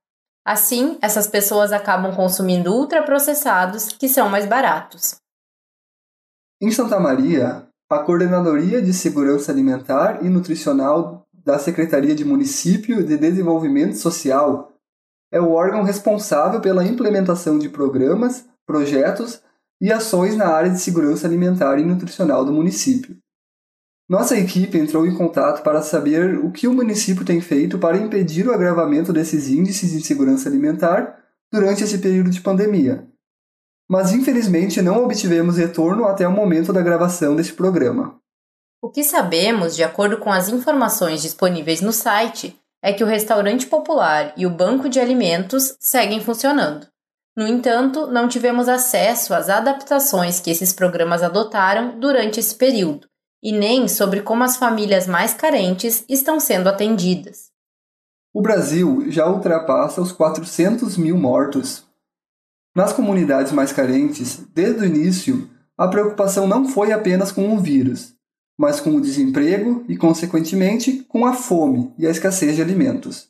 [0.46, 5.16] Assim, essas pessoas acabam consumindo ultraprocessados que são mais baratos.
[6.62, 13.18] Em Santa Maria, a Coordenadoria de Segurança Alimentar e Nutricional da Secretaria de Município de
[13.18, 14.72] Desenvolvimento Social
[15.32, 19.42] é o órgão responsável pela implementação de programas, projetos
[19.82, 23.18] e ações na área de segurança alimentar e nutricional do município.
[24.10, 28.48] Nossa equipe entrou em contato para saber o que o município tem feito para impedir
[28.48, 31.18] o agravamento desses índices de segurança alimentar
[31.52, 33.08] durante esse período de pandemia
[33.89, 38.20] mas infelizmente não obtivemos retorno até o momento da gravação deste programa.
[38.82, 43.68] O que sabemos, de acordo com as informações disponíveis no site, é que o restaurante
[43.68, 46.88] popular e o banco de alimentos seguem funcionando.
[47.36, 53.08] No entanto, não tivemos acesso às adaptações que esses programas adotaram durante esse período,
[53.43, 57.51] e nem sobre como as famílias mais carentes estão sendo atendidas.
[58.34, 61.86] O Brasil já ultrapassa os 400 mil mortos
[62.75, 68.15] nas comunidades mais carentes, desde o início, a preocupação não foi apenas com o vírus,
[68.58, 73.27] mas com o desemprego e, consequentemente, com a fome e a escassez de alimentos.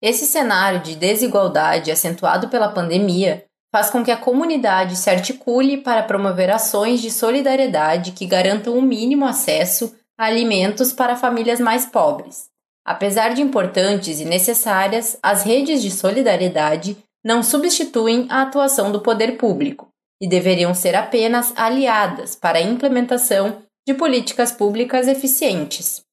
[0.00, 6.02] Esse cenário de desigualdade acentuado pela pandemia faz com que a comunidade se articule para
[6.02, 11.86] promover ações de solidariedade que garantam o um mínimo acesso a alimentos para famílias mais
[11.86, 12.50] pobres.
[12.84, 19.38] Apesar de importantes e necessárias, as redes de solidariedade não substituem a atuação do poder
[19.38, 19.88] público
[20.20, 26.04] e deveriam ser apenas aliadas para a implementação de políticas públicas eficientes.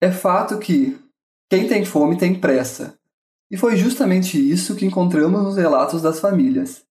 [0.00, 0.98] É fato que
[1.50, 2.98] quem tem fome tem pressa,
[3.50, 6.84] e foi justamente isso que encontramos nos relatos das famílias.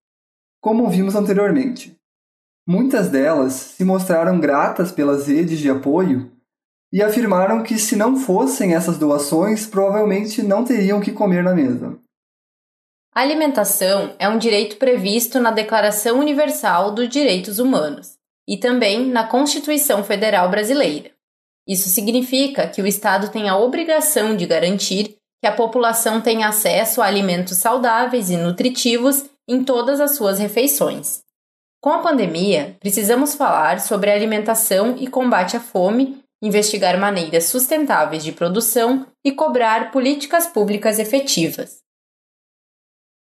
[0.62, 1.98] Como vimos anteriormente,
[2.68, 6.32] muitas delas se mostraram gratas pelas redes de apoio
[6.92, 11.98] e afirmaram que, se não fossem essas doações, provavelmente não teriam que comer na mesa.
[13.16, 19.28] A alimentação é um direito previsto na Declaração Universal dos Direitos Humanos e também na
[19.28, 21.12] Constituição Federal Brasileira.
[21.68, 27.02] Isso significa que o Estado tem a obrigação de garantir que a população tenha acesso
[27.02, 31.20] a alimentos saudáveis e nutritivos em todas as suas refeições.
[31.82, 38.32] Com a pandemia, precisamos falar sobre alimentação e combate à fome, investigar maneiras sustentáveis de
[38.32, 41.80] produção e cobrar políticas públicas efetivas.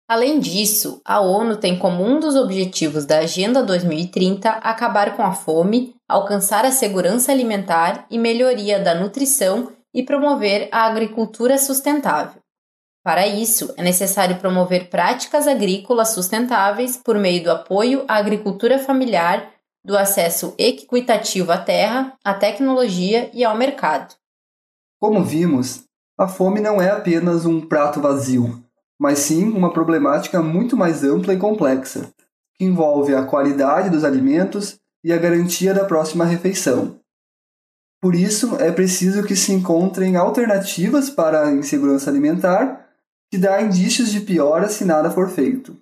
[0.05, 5.31] Além disso, a ONU tem como um dos objetivos da Agenda 2030 acabar com a
[5.31, 12.41] fome, alcançar a segurança alimentar e melhoria da nutrição e promover a agricultura sustentável.
[13.03, 19.51] Para isso, é necessário promover práticas agrícolas sustentáveis por meio do apoio à agricultura familiar,
[19.83, 24.13] do acesso equitativo à terra, à tecnologia e ao mercado.
[24.99, 25.83] Como vimos,
[26.15, 28.63] a fome não é apenas um prato vazio,
[28.99, 32.13] mas sim uma problemática muito mais ampla e complexa,
[32.53, 37.00] que envolve a qualidade dos alimentos e a garantia da próxima refeição.
[38.01, 42.89] Por isso, é preciso que se encontrem alternativas para a insegurança alimentar,
[43.31, 45.77] que dá indícios de piora se nada for feito.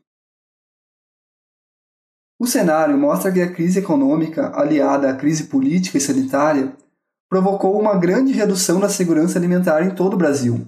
[2.39, 6.76] O cenário mostra que a crise econômica, aliada à crise política e sanitária,
[7.30, 10.67] provocou uma grande redução da segurança alimentar em todo o Brasil,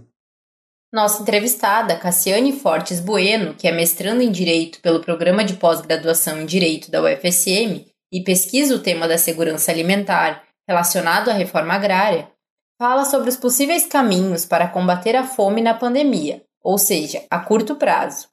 [0.93, 6.45] nossa entrevistada, Cassiane Fortes Bueno, que é mestrando em Direito pelo Programa de Pós-Graduação em
[6.45, 12.31] Direito da UFSM e pesquisa o tema da segurança alimentar relacionado à reforma agrária,
[12.79, 17.75] fala sobre os possíveis caminhos para combater a fome na pandemia, ou seja, a curto
[17.75, 18.27] prazo.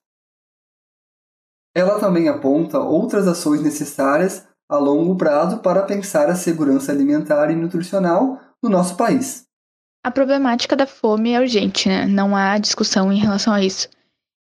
[1.75, 7.57] Ela também aponta outras ações necessárias a longo prazo para pensar a segurança alimentar e
[7.57, 9.45] nutricional no nosso país.
[10.05, 12.07] A problemática da fome é urgente, né?
[12.07, 13.89] Não há discussão em relação a isso.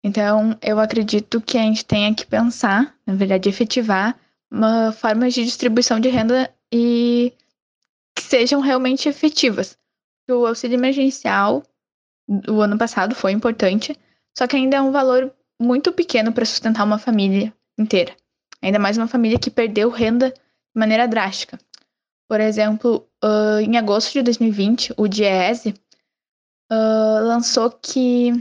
[0.04, 4.16] Então, eu acredito que a gente tenha que pensar, na verdade, efetivar
[4.50, 7.32] uma formas de distribuição de renda e
[8.26, 9.78] sejam realmente efetivas.
[10.28, 11.62] O auxílio emergencial
[12.28, 13.96] do ano passado foi importante,
[14.36, 18.14] só que ainda é um valor muito pequeno para sustentar uma família inteira.
[18.60, 20.40] Ainda mais uma família que perdeu renda de
[20.74, 21.58] maneira drástica.
[22.28, 25.74] Por exemplo, uh, em agosto de 2020, o DIEESE
[26.72, 28.32] uh, lançou que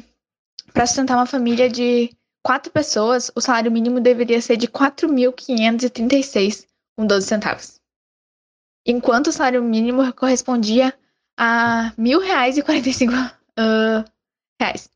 [0.73, 2.09] para sustentar uma família de
[2.43, 6.65] quatro pessoas, o salário mínimo deveria ser de 4.536
[6.97, 7.74] com 12 centavos.
[8.85, 10.93] Enquanto o salário mínimo correspondia
[11.37, 13.31] a R$ 1.045.
[13.57, 14.03] Uh,
[14.59, 14.89] reais.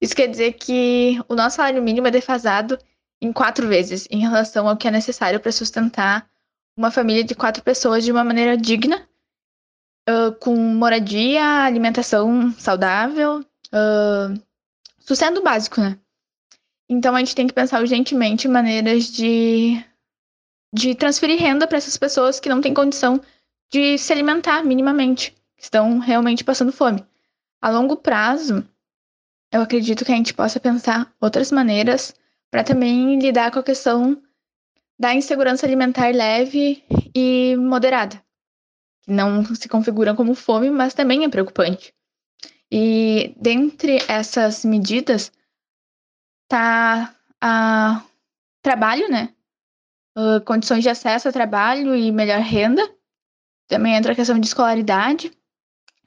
[0.00, 2.78] Isso quer dizer que o nosso salário mínimo é defasado
[3.20, 6.28] em quatro vezes em relação ao que é necessário para sustentar
[6.76, 9.06] uma família de quatro pessoas de uma maneira digna,
[10.08, 14.42] uh, com moradia, alimentação saudável, uh,
[14.98, 15.98] sustento básico, né?
[16.88, 19.84] Então a gente tem que pensar urgentemente em maneiras de,
[20.72, 23.20] de transferir renda para essas pessoas que não têm condição
[23.72, 27.04] de se alimentar minimamente, que estão realmente passando fome.
[27.60, 28.66] A longo prazo,
[29.52, 32.14] eu acredito que a gente possa pensar outras maneiras
[32.50, 34.20] para também lidar com a questão
[34.98, 38.22] da insegurança alimentar leve e moderada,
[39.02, 41.94] que não se configuram como fome, mas também é preocupante.
[42.70, 45.32] E dentre essas medidas
[46.48, 48.04] tá a
[48.62, 49.34] trabalho, né?
[50.20, 52.82] Uh, condições de acesso a trabalho e melhor renda.
[53.68, 55.32] Também entra a questão de escolaridade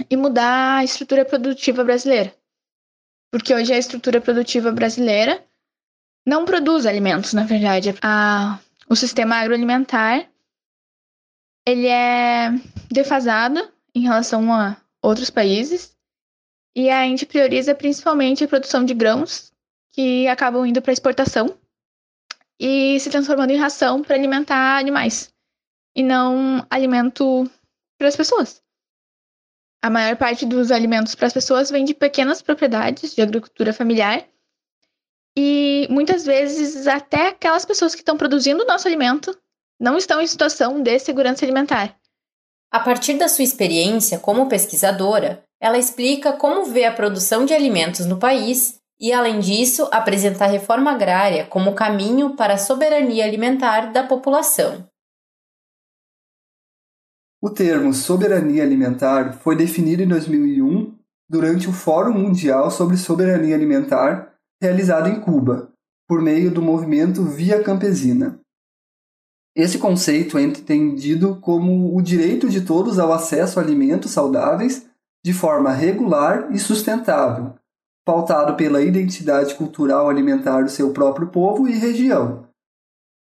[0.10, 2.36] e mudar a estrutura produtiva brasileira.
[3.32, 5.44] Porque hoje a estrutura produtiva brasileira
[6.26, 7.96] não produz alimentos, na verdade.
[8.04, 10.30] A, o sistema agroalimentar
[11.66, 12.52] ele é
[12.92, 15.96] defasado em relação a outros países
[16.76, 19.52] e a gente prioriza principalmente a produção de grãos
[19.92, 21.58] que acabam indo para exportação
[22.60, 25.34] e se transformando em ração para alimentar animais
[25.96, 27.50] e não alimento
[27.98, 28.62] para as pessoas.
[29.84, 34.26] A maior parte dos alimentos para as pessoas vem de pequenas propriedades de agricultura familiar.
[35.38, 39.38] E muitas vezes até aquelas pessoas que estão produzindo o nosso alimento
[39.80, 41.98] não estão em situação de segurança alimentar.
[42.72, 48.06] A partir da sua experiência como pesquisadora, ela explica como vê a produção de alimentos
[48.06, 53.92] no país e, além disso, apresenta a reforma agrária como caminho para a soberania alimentar
[53.92, 54.88] da população.
[57.42, 60.98] O termo soberania alimentar foi definido em 2001
[61.30, 65.74] durante o Fórum Mundial sobre Soberania Alimentar, realizado em Cuba,
[66.08, 68.40] por meio do movimento Via Campesina.
[69.56, 74.88] Esse conceito é entendido como o direito de todos ao acesso a alimentos saudáveis
[75.24, 77.56] de forma regular e sustentável,
[78.06, 82.48] pautado pela identidade cultural alimentar do seu próprio povo e região.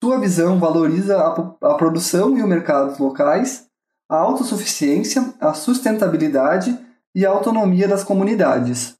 [0.04, 3.68] Sua visão valoriza a, a produção e o mercado locais
[4.10, 6.78] a autossuficiência, a sustentabilidade
[7.14, 8.96] e a autonomia das comunidades.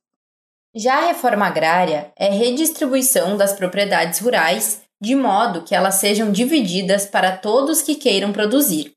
[0.76, 7.06] Já a reforma agrária é redistribuição das propriedades rurais de modo que elas sejam divididas
[7.06, 8.94] para todos que queiram produzir.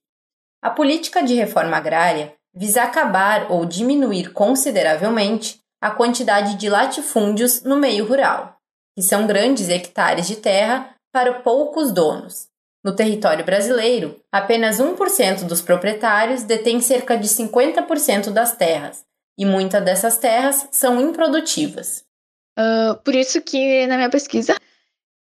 [0.63, 7.77] A política de reforma agrária visa acabar ou diminuir consideravelmente a quantidade de latifúndios no
[7.77, 8.57] meio rural,
[8.95, 12.51] que são grandes hectares de terra para poucos donos,
[12.83, 19.05] no território brasileiro, apenas 1% dos proprietários detém cerca de 50% das terras,
[19.39, 22.05] e muitas dessas terras são improdutivas.
[22.59, 24.57] Uh, por isso que, na minha pesquisa,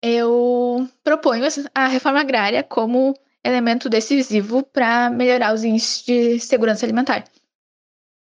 [0.02, 7.24] eu proponho a reforma agrária como elemento decisivo para melhorar os índices de segurança alimentar.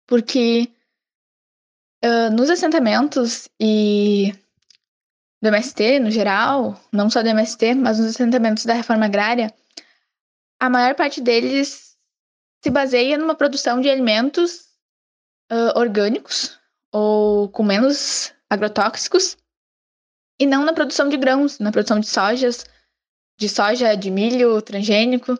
[0.07, 0.69] Porque
[2.03, 4.33] uh, nos assentamentos e
[5.41, 9.53] do MST no geral, não só do MST, mas nos assentamentos da reforma agrária,
[10.59, 11.97] a maior parte deles
[12.61, 14.67] se baseia numa produção de alimentos
[15.51, 16.59] uh, orgânicos
[16.91, 19.37] ou com menos agrotóxicos
[20.39, 22.65] e não na produção de grãos, na produção de sojas,
[23.37, 25.33] de soja, de milho transgênico,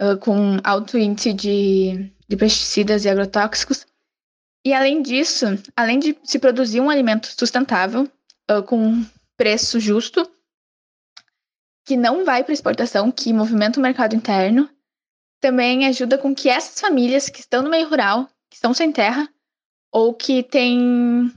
[0.00, 3.86] uh, com alto índice de, de pesticidas e agrotóxicos.
[4.64, 5.46] E além disso,
[5.76, 8.10] além de se produzir um alimento sustentável,
[8.50, 9.04] uh, com
[9.36, 10.30] preço justo,
[11.86, 14.68] que não vai para exportação, que movimenta o mercado interno,
[15.40, 19.28] também ajuda com que essas famílias que estão no meio rural, que estão sem terra,
[19.90, 21.32] ou que têm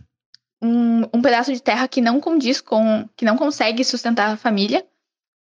[0.61, 4.85] um, um pedaço de terra que não condiz com, que não consegue sustentar a família,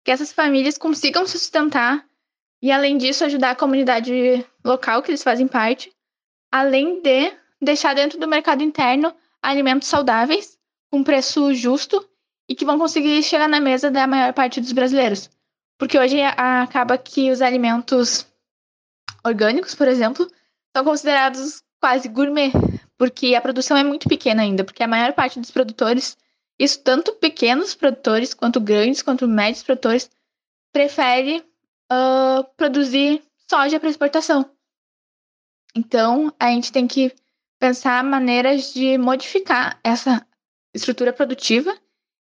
[0.03, 2.05] que essas famílias consigam se sustentar
[2.61, 5.91] e, além disso, ajudar a comunidade local que eles fazem parte,
[6.51, 7.31] além de
[7.63, 10.57] deixar dentro do mercado interno alimentos saudáveis
[10.91, 12.07] com preço justo
[12.47, 15.29] e que vão conseguir chegar na mesa da maior parte dos brasileiros.
[15.77, 18.27] Porque hoje acaba que os alimentos
[19.23, 20.29] orgânicos, por exemplo,
[20.75, 22.51] são considerados quase gourmet,
[22.97, 26.17] porque a produção é muito pequena ainda, porque a maior parte dos produtores,
[26.59, 30.09] isso tanto pequenos produtores, quanto grandes, quanto médios produtores,
[30.71, 31.43] prefere
[31.91, 34.49] uh, produzir soja para exportação.
[35.75, 37.13] Então, a gente tem que
[37.59, 40.25] pensar maneiras de modificar essa
[40.73, 41.75] estrutura produtiva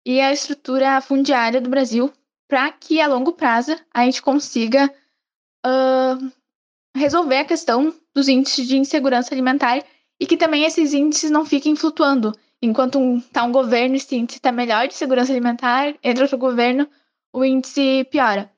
[0.05, 2.13] e a estrutura fundiária do Brasil
[2.49, 4.93] para que a longo prazo a gente consiga
[5.65, 6.33] uh,
[6.95, 9.83] resolver a questão dos índices de insegurança alimentar
[10.21, 12.33] e que também esses índices não fiquem flutuando.
[12.61, 16.87] Enquanto está um, um governo, esse índice está melhor de segurança alimentar, entra outro governo,
[17.33, 18.51] o índice piora.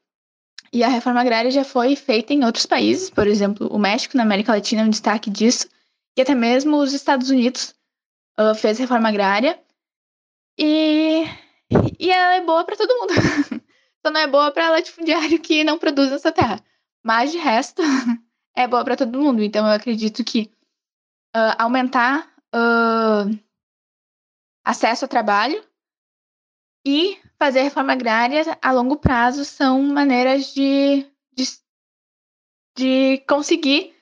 [0.73, 4.25] E a reforma agrária já foi feita em outros países, por exemplo, o México, na
[4.25, 5.69] América Latina, é um destaque disso,
[6.17, 7.75] e até mesmo os Estados Unidos
[8.39, 9.61] uh, fez reforma agrária.
[10.59, 11.25] E,
[11.99, 13.13] e ela é boa para todo mundo.
[14.05, 16.63] Só não é boa para latifundiário que não produz essa terra.
[17.03, 17.83] Mas de resto,
[18.55, 19.43] é boa para todo mundo.
[19.43, 20.51] Então eu acredito que
[21.35, 23.39] uh, aumentar uh,
[24.65, 25.63] acesso ao trabalho
[26.87, 31.45] e fazer reforma agrária a longo prazo são maneiras de, de,
[32.77, 33.94] de conseguir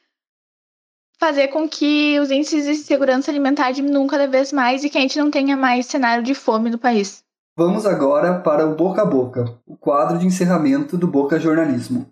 [1.22, 5.00] fazer com que os índices de segurança alimentar diminuam cada vez mais e que a
[5.00, 7.22] gente não tenha mais cenário de fome no país.
[7.56, 12.08] Vamos agora para o Boca a Boca, o quadro de encerramento do Boca Jornalismo.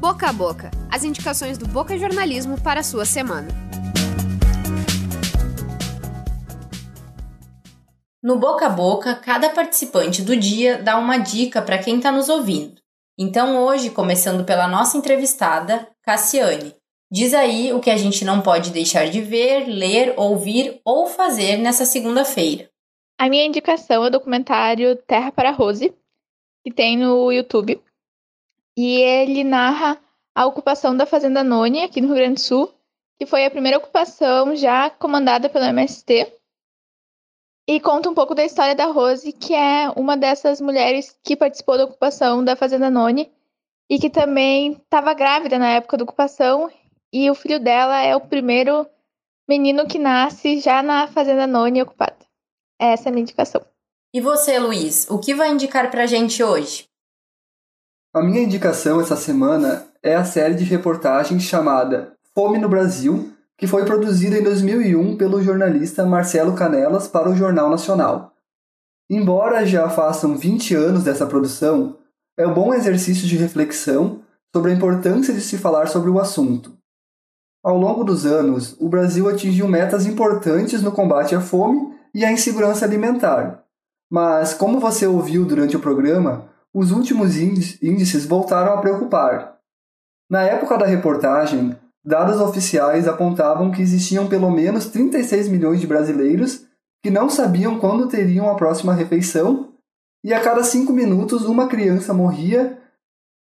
[0.00, 3.46] Boca a Boca as indicações do Boca Jornalismo para a sua semana.
[8.20, 12.28] No Boca a Boca, cada participante do dia dá uma dica para quem está nos
[12.28, 12.85] ouvindo.
[13.18, 16.74] Então, hoje, começando pela nossa entrevistada, Cassiane,
[17.10, 21.56] diz aí o que a gente não pode deixar de ver, ler, ouvir ou fazer
[21.56, 22.68] nessa segunda-feira.
[23.18, 25.94] A minha indicação é o documentário Terra para Rose,
[26.62, 27.80] que tem no YouTube.
[28.76, 29.98] E ele narra
[30.34, 32.70] a ocupação da Fazenda Noni, aqui no Rio Grande do Sul,
[33.18, 36.30] que foi a primeira ocupação já comandada pelo MST.
[37.68, 41.76] E conta um pouco da história da Rose, que é uma dessas mulheres que participou
[41.76, 43.28] da ocupação da Fazenda Noni
[43.90, 46.70] e que também estava grávida na época da ocupação.
[47.12, 48.86] E o filho dela é o primeiro
[49.48, 52.16] menino que nasce já na Fazenda Noni ocupada.
[52.78, 53.64] Essa é a minha indicação.
[54.14, 56.88] E você, Luiz, o que vai indicar pra gente hoje?
[58.14, 63.66] A minha indicação essa semana é a série de reportagens chamada Fome no Brasil, que
[63.66, 68.34] foi produzida em 2001 pelo jornalista Marcelo Canelas para o Jornal Nacional.
[69.08, 71.96] Embora já façam 20 anos dessa produção,
[72.36, 74.20] é um bom exercício de reflexão
[74.54, 76.76] sobre a importância de se falar sobre o assunto.
[77.64, 82.30] Ao longo dos anos, o Brasil atingiu metas importantes no combate à fome e à
[82.30, 83.64] insegurança alimentar.
[84.10, 89.56] Mas, como você ouviu durante o programa, os últimos índices voltaram a preocupar.
[90.30, 91.76] Na época da reportagem,
[92.06, 96.64] dados oficiais apontavam que existiam pelo menos 36 milhões de brasileiros
[97.02, 99.72] que não sabiam quando teriam a próxima refeição,
[100.24, 102.80] e a cada cinco minutos uma criança morria,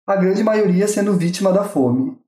[0.06, 2.18] a grande maioria sendo vítima da fome.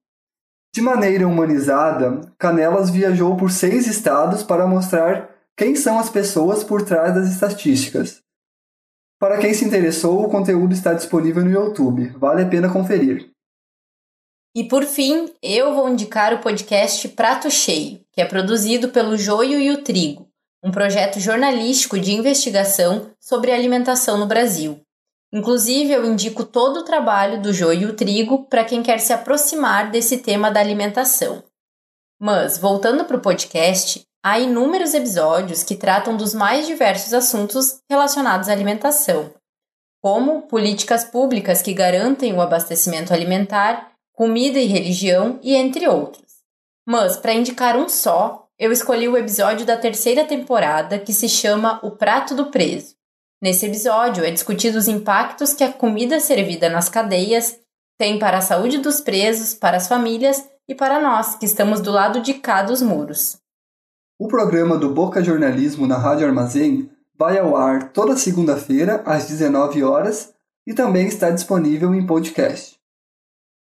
[0.73, 6.83] De maneira humanizada, Canelas viajou por seis estados para mostrar quem são as pessoas por
[6.83, 8.23] trás das estatísticas.
[9.21, 13.34] Para quem se interessou, o conteúdo está disponível no YouTube, vale a pena conferir.
[14.57, 19.59] E por fim, eu vou indicar o podcast Prato Cheio, que é produzido pelo Joio
[19.59, 20.29] e o Trigo,
[20.63, 24.81] um projeto jornalístico de investigação sobre alimentação no Brasil.
[25.33, 29.13] Inclusive, eu indico todo o trabalho do Joio e o Trigo para quem quer se
[29.13, 31.43] aproximar desse tema da alimentação.
[32.21, 38.49] Mas, voltando para o podcast, há inúmeros episódios que tratam dos mais diversos assuntos relacionados
[38.49, 39.35] à alimentação,
[40.01, 46.25] como políticas públicas que garantem o abastecimento alimentar comida e religião e entre outros.
[46.87, 51.81] Mas, para indicar um só, eu escolhi o episódio da terceira temporada que se chama
[51.83, 52.95] O Prato do Preso.
[53.43, 57.59] Nesse episódio é discutido os impactos que a comida servida nas cadeias
[57.99, 61.91] tem para a saúde dos presos, para as famílias e para nós que estamos do
[61.91, 63.37] lado de cá dos muros.
[64.19, 66.89] O programa do Boca Jornalismo na Rádio Armazém
[67.19, 70.33] vai ao ar toda segunda-feira às 19 horas
[70.67, 72.74] e também está disponível em podcast.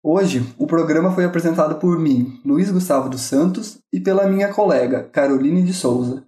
[0.06, 5.04] Hoje, o programa foi apresentado por mim, Luiz Gustavo dos Santos, e pela minha colega,
[5.04, 6.22] Caroline de Souza.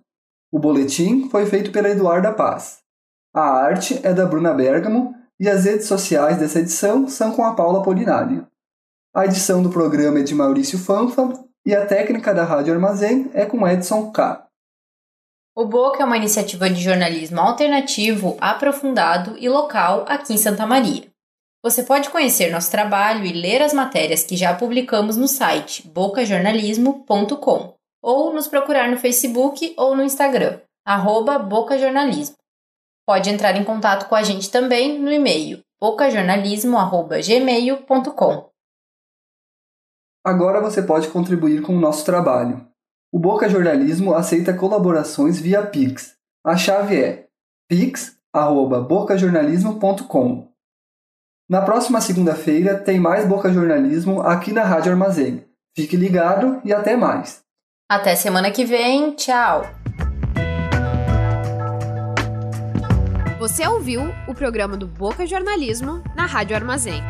[0.50, 2.78] O boletim foi feito pela Eduarda Paz.
[3.34, 7.52] A arte é da Bruna Bergamo e as redes sociais dessa edição são com a
[7.52, 8.42] Paula Polinari.
[9.14, 11.34] A edição do programa é de Maurício Fanfa
[11.66, 14.46] E a técnica da Rádio Armazém é com Edson K.
[15.54, 21.14] O Boca é uma iniciativa de jornalismo alternativo, aprofundado e local aqui em Santa Maria.
[21.66, 27.74] Você pode conhecer nosso trabalho e ler as matérias que já publicamos no site bocajornalismo.com
[28.00, 32.36] ou nos procurar no Facebook ou no Instagram, arroba bocajornalismo.
[33.04, 38.48] Pode entrar em contato com a gente também no e-mail bocajornalismo.gmail.com.
[40.24, 42.64] Agora você pode contribuir com o nosso trabalho.
[43.12, 46.14] O Boca Jornalismo aceita colaborações via Pix.
[46.44, 47.26] A chave é
[47.68, 50.55] pix@bocajornalismo.com.
[51.48, 55.44] Na próxima segunda-feira tem mais Boca Jornalismo aqui na Rádio Armazém.
[55.76, 57.40] Fique ligado e até mais.
[57.88, 59.12] Até semana que vem.
[59.12, 59.64] Tchau.
[63.38, 67.00] Você ouviu o programa do Boca Jornalismo na Rádio Armazém.